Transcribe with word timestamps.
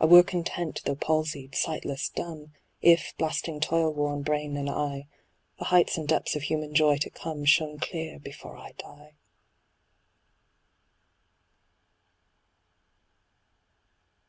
I 0.00 0.06
were 0.06 0.24
content, 0.24 0.82
though 0.84 0.96
palsied, 0.96 1.54
sightless, 1.54 2.08
dumb, 2.08 2.52
If, 2.82 3.14
blasting 3.16 3.60
toil 3.60 3.92
worn 3.94 4.22
brain 4.22 4.56
and 4.56 4.68
eye, 4.68 5.06
The 5.60 5.66
heights 5.66 5.96
and 5.96 6.08
depths 6.08 6.34
of 6.34 6.42
human 6.42 6.74
joy 6.74 6.96
to 6.96 7.10
come 7.10 7.44
Shone 7.44 7.78
clear, 7.78 8.18
before 8.18 8.56
I 8.56 8.72
die. 8.72 9.12